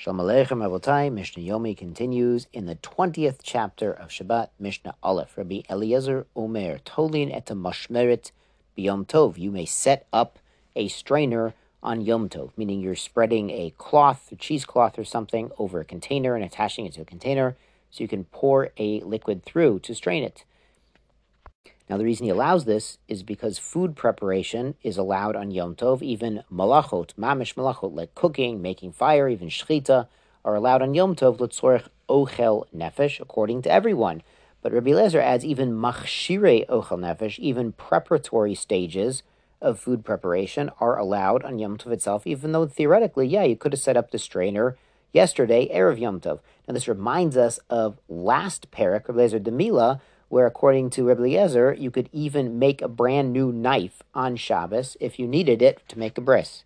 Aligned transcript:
Shalom 0.00 0.18
Aleichem 0.18 0.64
Avotai, 0.64 1.12
Mishnah 1.12 1.42
Yomi 1.42 1.76
continues 1.76 2.46
in 2.52 2.66
the 2.66 2.76
20th 2.76 3.38
chapter 3.42 3.90
of 3.90 4.10
Shabbat, 4.10 4.50
Mishnah 4.56 4.94
Aleph. 5.02 5.36
Rabbi 5.36 5.62
Eliezer 5.68 6.24
Omer, 6.36 6.78
Tolin 6.84 7.34
et 7.34 7.46
mashmeret 7.46 8.30
biyom 8.78 9.08
tov. 9.08 9.36
You 9.36 9.50
may 9.50 9.64
set 9.64 10.06
up 10.12 10.38
a 10.76 10.86
strainer 10.86 11.52
on 11.82 12.02
Yom 12.02 12.28
Tov, 12.28 12.52
meaning 12.56 12.80
you're 12.80 12.94
spreading 12.94 13.50
a 13.50 13.74
cloth, 13.76 14.30
a 14.30 14.36
cheesecloth 14.36 15.00
or 15.00 15.04
something, 15.04 15.50
over 15.58 15.80
a 15.80 15.84
container 15.84 16.36
and 16.36 16.44
attaching 16.44 16.86
it 16.86 16.92
to 16.92 17.00
a 17.00 17.04
container 17.04 17.56
so 17.90 18.04
you 18.04 18.06
can 18.06 18.22
pour 18.22 18.70
a 18.78 19.00
liquid 19.00 19.44
through 19.44 19.80
to 19.80 19.96
strain 19.96 20.22
it. 20.22 20.44
Now, 21.88 21.96
the 21.96 22.04
reason 22.04 22.24
he 22.24 22.30
allows 22.30 22.66
this 22.66 22.98
is 23.08 23.22
because 23.22 23.58
food 23.58 23.96
preparation 23.96 24.74
is 24.82 24.98
allowed 24.98 25.36
on 25.36 25.50
Yom 25.50 25.74
Tov, 25.74 26.02
even 26.02 26.42
malachot, 26.52 27.14
mamish 27.14 27.54
malachot, 27.54 27.94
like 27.94 28.14
cooking, 28.14 28.60
making 28.60 28.92
fire, 28.92 29.26
even 29.28 29.48
shchita, 29.48 30.06
are 30.44 30.54
allowed 30.54 30.82
on 30.82 30.92
Yom 30.92 31.16
Tov, 31.16 31.38
letzorech 31.38 31.88
ochel 32.08 32.66
nefesh, 32.76 33.20
according 33.20 33.62
to 33.62 33.72
everyone. 33.72 34.22
But 34.60 34.72
Rabbi 34.72 34.90
Lezer 34.90 35.22
adds 35.22 35.46
even 35.46 35.72
machshire 35.72 36.66
ochel 36.68 36.98
nefesh, 36.98 37.38
even 37.38 37.72
preparatory 37.72 38.54
stages 38.54 39.22
of 39.62 39.80
food 39.80 40.04
preparation 40.04 40.70
are 40.80 40.98
allowed 40.98 41.42
on 41.42 41.58
Yom 41.58 41.78
Tov 41.78 41.92
itself, 41.92 42.26
even 42.26 42.52
though 42.52 42.66
theoretically, 42.66 43.26
yeah, 43.26 43.44
you 43.44 43.56
could 43.56 43.72
have 43.72 43.80
set 43.80 43.96
up 43.96 44.10
the 44.10 44.18
strainer 44.18 44.76
yesterday, 45.14 45.70
Erev 45.74 45.98
Yom 45.98 46.20
Tov. 46.20 46.40
Now, 46.66 46.74
this 46.74 46.86
reminds 46.86 47.36
us 47.38 47.58
of 47.70 47.98
last 48.10 48.70
perek, 48.70 49.08
Rabbi 49.08 49.20
Lezer 49.20 49.40
Demila, 49.40 50.00
where 50.28 50.46
according 50.46 50.90
to 50.90 51.10
Eliezer, 51.10 51.72
you 51.72 51.90
could 51.90 52.08
even 52.12 52.58
make 52.58 52.82
a 52.82 52.88
brand 52.88 53.32
new 53.32 53.52
knife 53.52 54.02
on 54.14 54.36
Shabbos 54.36 54.96
if 55.00 55.18
you 55.18 55.26
needed 55.26 55.62
it 55.62 55.80
to 55.88 55.98
make 55.98 56.18
a 56.18 56.20
bris. 56.20 56.64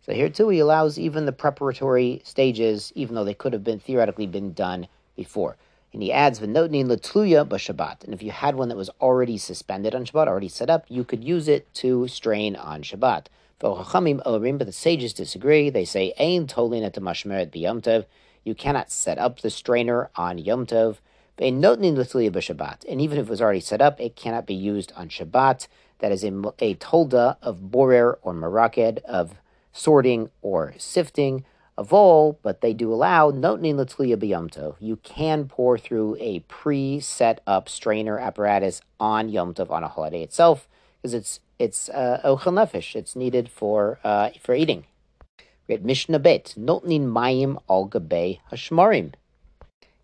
So 0.00 0.12
here 0.14 0.28
too, 0.28 0.48
he 0.48 0.58
allows 0.58 0.98
even 0.98 1.26
the 1.26 1.32
preparatory 1.32 2.22
stages, 2.24 2.92
even 2.94 3.14
though 3.14 3.24
they 3.24 3.34
could 3.34 3.52
have 3.52 3.64
been 3.64 3.78
theoretically 3.78 4.26
been 4.26 4.52
done 4.52 4.88
before. 5.16 5.56
And 5.92 6.02
he 6.02 6.12
adds 6.12 6.40
v'notnin 6.40 6.86
letluya 6.86 7.46
b'Shabbat. 7.46 8.04
And 8.04 8.12
if 8.12 8.22
you 8.22 8.30
had 8.30 8.56
one 8.56 8.68
that 8.68 8.76
was 8.76 8.90
already 9.00 9.38
suspended 9.38 9.94
on 9.94 10.04
Shabbat, 10.04 10.28
already 10.28 10.48
set 10.48 10.70
up, 10.70 10.84
you 10.88 11.04
could 11.04 11.24
use 11.24 11.48
it 11.48 11.72
to 11.74 12.08
strain 12.08 12.56
on 12.56 12.82
Shabbat. 12.82 13.26
But 13.58 13.84
the 13.84 14.72
sages 14.72 15.12
disagree. 15.12 15.68
They 15.68 15.84
say 15.84 16.12
ein 16.18 16.46
tolin 16.46 16.84
et 16.84 16.94
mashmeret 16.94 17.50
b'yom 17.50 18.04
You 18.44 18.54
cannot 18.54 18.92
set 18.92 19.18
up 19.18 19.40
the 19.40 19.50
strainer 19.50 20.10
on 20.14 20.38
Yom 20.38 20.66
Tov. 20.66 20.98
And 21.40 21.64
even 21.64 23.18
if 23.18 23.26
it 23.26 23.30
was 23.30 23.40
already 23.40 23.60
set 23.60 23.80
up, 23.80 24.00
it 24.00 24.16
cannot 24.16 24.46
be 24.46 24.54
used 24.54 24.92
on 24.96 25.08
Shabbat. 25.08 25.68
That 26.00 26.12
is 26.12 26.24
a, 26.24 26.28
a 26.58 26.74
tolda 26.76 27.36
of 27.42 27.70
borer 27.70 28.18
or 28.22 28.32
maraked, 28.34 28.98
of 29.04 29.34
sorting 29.72 30.30
or 30.42 30.74
sifting, 30.78 31.44
of 31.76 31.92
all, 31.92 32.38
but 32.42 32.60
they 32.60 32.72
do 32.74 32.92
allow 32.92 33.30
notnin 33.30 33.76
latliya 33.76 34.16
b'yomtov. 34.16 34.74
You 34.80 34.96
can 34.96 35.46
pour 35.46 35.78
through 35.78 36.16
a 36.18 36.40
pre-set 36.40 37.40
up 37.46 37.68
strainer 37.68 38.18
apparatus 38.18 38.80
on 38.98 39.30
yomtov 39.30 39.70
on 39.70 39.84
a 39.84 39.88
holiday 39.88 40.22
itself 40.24 40.68
because 41.00 41.14
it's 41.14 41.38
it's 41.58 41.88
uh, 41.90 42.20
ochel 42.24 42.52
nefesh. 42.52 42.96
It's 42.96 43.14
needed 43.14 43.48
for 43.48 44.00
uh, 44.02 44.30
for 44.40 44.56
eating. 44.56 44.86
We 45.68 45.74
had 45.74 45.84
Mishnah 45.84 46.18
Bet 46.18 46.54
notnin 46.58 47.12
mayim 47.12 47.62
al 47.70 47.86
gabe 47.86 48.40
hashmarim 48.50 49.12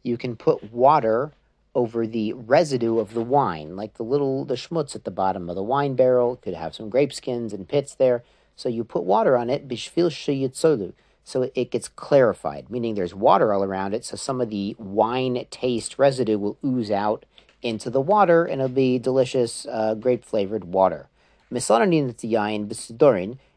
you 0.05 0.17
can 0.17 0.37
put 0.37 0.73
water 0.73 1.33
over 1.75 2.07
the 2.07 2.33
residue 2.35 2.99
of 2.99 3.15
the 3.15 3.21
wine, 3.21 3.75
like 3.75 3.95
the 3.95 4.05
little 4.05 4.45
the 4.45 4.55
schmutz 4.55 4.95
at 4.95 5.03
the 5.03 5.11
bottom 5.11 5.49
of 5.49 5.57
the 5.57 5.63
wine 5.63 5.97
barrel. 5.97 6.37
could 6.37 6.55
have 6.55 6.75
some 6.75 6.89
grape 6.89 7.13
skins 7.13 7.53
and 7.53 7.69
pits 7.69 7.97
there. 7.97 8.23
So 8.55 8.69
you 8.69 8.85
put 8.85 9.03
water 9.03 9.37
on 9.37 9.51
it, 9.51 9.67
bishvil 9.67 10.11
sheyitzolu, 10.11 10.93
so 11.25 11.51
it 11.57 11.73
gets 11.73 11.89
clarified, 11.89 12.71
meaning 12.71 12.95
there's 12.95 13.15
water 13.15 13.53
all 13.53 13.65
around 13.65 13.95
it, 13.95 14.05
so 14.05 14.15
some 14.15 14.41
of 14.41 14.51
the 14.51 14.77
wine 14.79 15.45
taste 15.51 15.99
residue 15.99 16.39
will 16.39 16.57
ooze 16.65 16.93
out 16.93 17.25
into 17.63 17.91
the 17.91 18.01
water, 18.01 18.45
and 18.45 18.61
it'll 18.61 18.73
be 18.73 18.99
delicious, 19.01 19.67
uh, 19.67 19.95
grape 19.95 20.25
flavored 20.25 20.65
water. 20.65 21.09
Misananin 21.51 22.15
yain 22.15 22.69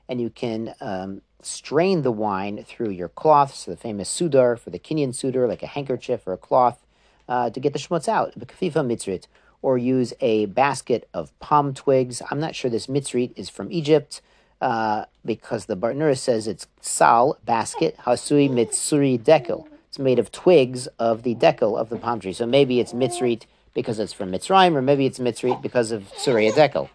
and 0.10 0.22
you 0.22 0.30
can 0.30 0.74
um, 0.82 1.22
strain 1.42 2.02
the 2.02 2.12
wine 2.12 2.64
through 2.64 2.90
your 2.90 3.10
cloth, 3.10 3.54
so 3.54 3.72
the 3.72 3.78
famous 3.78 4.10
sudar 4.10 4.58
for 4.58 4.70
the 4.70 4.80
Kenyan 4.80 5.10
sudar, 5.10 5.48
like 5.48 5.64
a 5.64 5.68
handkerchief 5.68 6.26
or 6.28 6.34
a 6.34 6.38
cloth, 6.38 6.86
uh, 7.28 7.50
to 7.50 7.60
get 7.60 7.74
the 7.74 7.80
schmutz 7.80 8.08
out, 8.08 8.34
the 8.36 8.46
kafifa 8.46 8.86
mitzrit, 8.86 9.26
or 9.62 9.78
use 9.78 10.14
a 10.22 10.46
basket 10.48 11.08
of 11.14 11.38
palm 11.40 11.74
twigs. 11.74 12.22
I'm 12.30 12.40
not 12.40 12.56
sure 12.56 12.70
this 12.72 12.88
mitzrit 12.88 13.34
is 13.36 13.50
from 13.50 13.72
Egypt 13.72 14.22
uh, 14.62 15.06
because 15.26 15.66
the 15.66 15.76
Bartnura 15.76 16.18
says 16.18 16.48
it's 16.48 16.68
sal, 16.82 17.38
basket, 17.46 17.98
hasui 18.06 18.50
mitzuri 18.50 19.20
dekel. 19.20 19.68
It's 19.90 20.00
made 20.00 20.20
of 20.20 20.32
twigs 20.32 20.88
of 21.00 21.24
the 21.24 21.36
dekel 21.36 21.78
of 21.78 21.90
the 21.90 21.98
palm 21.98 22.20
tree. 22.20 22.34
So 22.34 22.46
maybe 22.46 22.80
it's 22.80 22.94
mitzrit 22.94 23.44
because 23.74 24.00
it's 24.00 24.14
from 24.14 24.32
Mitzrayim, 24.32 24.76
or 24.76 24.82
maybe 24.82 25.06
it's 25.06 25.20
mitzrit 25.20 25.62
because 25.62 25.92
of 25.92 26.12
surya 26.18 26.52
dekel. 26.52 26.90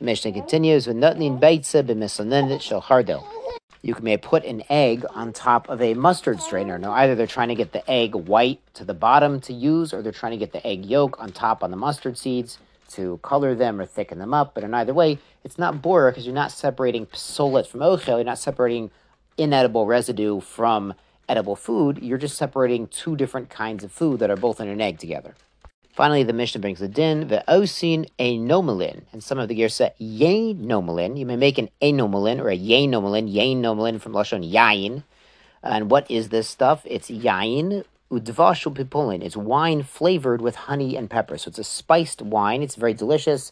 Mishnah 0.00 0.32
continues 0.32 0.86
with 0.86 0.96
nutnin 0.96 1.40
beitza 1.40 1.82
b'mislanenet 1.82 2.60
shel 2.60 2.82
hardel 2.82 3.26
you 3.82 3.94
can 3.94 4.04
may 4.04 4.16
put 4.16 4.44
an 4.44 4.62
egg 4.68 5.04
on 5.10 5.32
top 5.32 5.68
of 5.68 5.80
a 5.80 5.94
mustard 5.94 6.40
strainer. 6.40 6.78
Now, 6.78 6.92
either 6.92 7.14
they're 7.14 7.26
trying 7.26 7.48
to 7.48 7.54
get 7.54 7.72
the 7.72 7.88
egg 7.88 8.14
white 8.14 8.60
to 8.74 8.84
the 8.84 8.94
bottom 8.94 9.40
to 9.42 9.52
use, 9.52 9.92
or 9.92 10.02
they're 10.02 10.12
trying 10.12 10.32
to 10.32 10.38
get 10.38 10.52
the 10.52 10.66
egg 10.66 10.84
yolk 10.84 11.16
on 11.20 11.32
top 11.32 11.62
on 11.62 11.70
the 11.70 11.76
mustard 11.76 12.18
seeds 12.18 12.58
to 12.90 13.18
color 13.22 13.54
them 13.54 13.80
or 13.80 13.86
thicken 13.86 14.18
them 14.18 14.34
up. 14.34 14.54
But 14.54 14.64
in 14.64 14.74
either 14.74 14.94
way, 14.94 15.18
it's 15.44 15.58
not 15.58 15.82
borer 15.82 16.10
because 16.10 16.26
you're 16.26 16.34
not 16.34 16.50
separating 16.50 17.06
psolet 17.06 17.66
from 17.66 17.80
ochel. 17.80 18.16
You're 18.16 18.24
not 18.24 18.38
separating 18.38 18.90
inedible 19.36 19.86
residue 19.86 20.40
from 20.40 20.94
edible 21.28 21.54
food. 21.54 21.98
You're 22.02 22.18
just 22.18 22.36
separating 22.36 22.88
two 22.88 23.14
different 23.14 23.50
kinds 23.50 23.84
of 23.84 23.92
food 23.92 24.20
that 24.20 24.30
are 24.30 24.36
both 24.36 24.60
in 24.60 24.68
an 24.68 24.80
egg 24.80 24.98
together. 24.98 25.34
Finally, 25.98 26.22
the 26.22 26.32
Mishnah 26.32 26.60
brings 26.60 26.78
the 26.78 26.86
din, 26.86 27.26
the 27.26 27.42
osin 27.48 28.08
anomalin. 28.20 29.02
And 29.12 29.20
some 29.20 29.40
of 29.40 29.48
the 29.48 29.54
gears 29.56 29.74
say 29.74 29.90
nomalin. 30.00 31.18
You 31.18 31.26
may 31.26 31.34
make 31.34 31.58
an 31.58 31.70
anomalin 31.82 32.38
or 32.38 32.50
a 32.50 32.56
yain 32.56 32.90
nomalin, 32.90 33.28
nomalin 33.28 34.00
from 34.00 34.12
Lashon 34.12 34.48
yain. 34.48 35.02
And 35.60 35.90
what 35.90 36.08
is 36.08 36.28
this 36.28 36.48
stuff? 36.48 36.82
It's 36.84 37.10
yain 37.10 37.82
udvashul 38.12 38.76
pipolin. 38.76 39.24
It's 39.24 39.36
wine 39.36 39.82
flavored 39.82 40.40
with 40.40 40.54
honey 40.54 40.94
and 40.94 41.10
pepper. 41.10 41.36
So 41.36 41.48
it's 41.48 41.58
a 41.58 41.64
spiced 41.64 42.22
wine. 42.22 42.62
It's 42.62 42.76
very 42.76 42.94
delicious. 42.94 43.50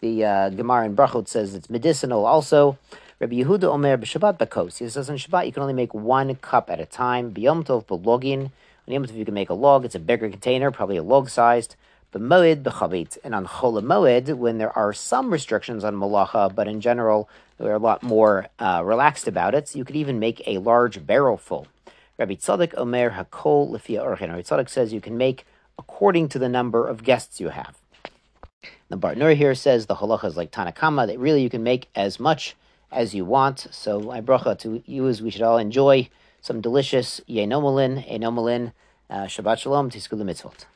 The 0.00 0.22
uh, 0.22 0.50
Gemara 0.50 0.84
in 0.84 0.96
Brachot 0.96 1.28
says 1.28 1.54
it's 1.54 1.70
medicinal 1.70 2.26
also. 2.26 2.76
Rabbi 3.20 3.36
Yehuda 3.36 3.64
Omer 3.64 3.96
b'Shabbat 3.96 4.36
bakos. 4.36 4.76
He 4.76 4.88
says 4.90 5.08
on 5.08 5.16
Shabbat 5.16 5.46
you 5.46 5.52
can 5.52 5.62
only 5.62 5.72
make 5.72 5.94
one 5.94 6.34
cup 6.34 6.68
at 6.68 6.78
a 6.78 6.84
time. 6.84 7.32
B'yom 7.32 7.64
tov 7.64 7.86
belogin. 7.86 8.50
On 8.86 8.94
Yom 8.94 9.04
you 9.12 9.24
can 9.24 9.34
make 9.34 9.50
a 9.50 9.54
log. 9.54 9.84
It's 9.84 9.96
a 9.96 10.00
bigger 10.00 10.28
container, 10.30 10.70
probably 10.70 10.96
a 10.96 11.02
log 11.02 11.28
sized. 11.28 11.74
The 12.12 12.20
moed 12.20 12.62
bechavit, 12.62 13.18
and 13.24 13.34
on 13.34 13.46
chol 13.46 13.82
moed, 13.82 14.36
when 14.36 14.58
there 14.58 14.76
are 14.78 14.92
some 14.92 15.32
restrictions 15.32 15.82
on 15.82 15.96
malacha, 15.96 16.54
but 16.54 16.68
in 16.68 16.80
general 16.80 17.28
we're 17.58 17.72
a 17.72 17.78
lot 17.78 18.02
more 18.02 18.46
uh, 18.60 18.82
relaxed 18.84 19.26
about 19.26 19.54
it. 19.54 19.68
So 19.68 19.78
you 19.78 19.84
could 19.84 19.96
even 19.96 20.20
make 20.20 20.40
a 20.46 20.58
large 20.58 21.04
barrel 21.04 21.36
full. 21.36 21.66
Rabbi 22.16 22.34
Tzadok 22.34 22.74
Omer 22.76 23.10
Hakol 23.10 23.70
Lefia 23.70 24.04
Orchin. 24.04 24.28
Rabbi 24.28 24.42
Tzadok 24.42 24.68
says 24.68 24.92
you 24.92 25.00
can 25.00 25.16
make 25.16 25.44
according 25.78 26.28
to 26.28 26.38
the 26.38 26.48
number 26.48 26.86
of 26.86 27.02
guests 27.02 27.40
you 27.40 27.48
have. 27.48 27.76
The 28.88 28.96
Bartnura 28.96 29.34
here 29.34 29.54
says 29.56 29.86
the 29.86 29.96
halacha 29.96 30.26
is 30.26 30.36
like 30.36 30.52
Tanna 30.52 30.72
Kamma, 30.72 31.08
that 31.08 31.18
really 31.18 31.42
you 31.42 31.50
can 31.50 31.64
make 31.64 31.88
as 31.96 32.20
much 32.20 32.54
as 32.92 33.14
you 33.16 33.24
want. 33.24 33.66
So 33.72 33.98
my 34.00 34.20
bracha 34.20 34.56
to 34.60 34.82
you 34.86 35.08
is 35.08 35.20
we 35.20 35.30
should 35.30 35.42
all 35.42 35.58
enjoy 35.58 36.08
some 36.46 36.60
delicious 36.60 37.20
Yenomalin, 37.28 38.08
Enomalin, 38.08 38.72
uh, 39.10 39.24
Shabbat 39.24 39.58
Shalom, 39.58 39.90
Tiskul 39.90 40.22
Mitzvot. 40.22 40.75